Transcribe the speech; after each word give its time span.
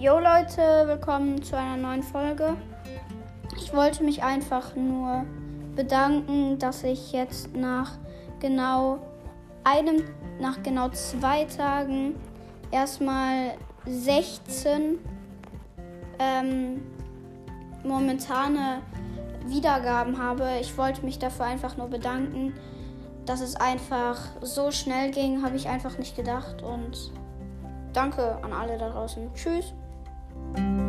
Jo 0.00 0.18
Leute, 0.18 0.86
willkommen 0.86 1.42
zu 1.42 1.58
einer 1.58 1.76
neuen 1.76 2.02
Folge. 2.02 2.56
Ich 3.58 3.74
wollte 3.74 4.02
mich 4.02 4.22
einfach 4.22 4.74
nur 4.74 5.26
bedanken, 5.76 6.58
dass 6.58 6.84
ich 6.84 7.12
jetzt 7.12 7.54
nach 7.54 7.98
genau 8.38 9.00
einem, 9.62 10.02
nach 10.40 10.62
genau 10.62 10.88
zwei 10.88 11.44
Tagen 11.44 12.14
erstmal 12.70 13.58
16 13.84 15.00
ähm, 16.18 16.80
momentane 17.84 18.80
Wiedergaben 19.48 20.16
habe. 20.16 20.48
Ich 20.62 20.78
wollte 20.78 21.04
mich 21.04 21.18
dafür 21.18 21.44
einfach 21.44 21.76
nur 21.76 21.88
bedanken, 21.88 22.54
dass 23.26 23.42
es 23.42 23.54
einfach 23.54 24.18
so 24.40 24.70
schnell 24.70 25.10
ging, 25.10 25.42
habe 25.42 25.56
ich 25.56 25.68
einfach 25.68 25.98
nicht 25.98 26.16
gedacht 26.16 26.62
und 26.62 27.12
danke 27.92 28.42
an 28.42 28.54
alle 28.54 28.78
da 28.78 28.88
draußen. 28.88 29.28
Tschüss. 29.34 29.74
Música 30.34 30.79